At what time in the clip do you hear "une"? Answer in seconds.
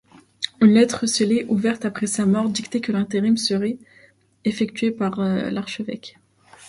0.61-0.73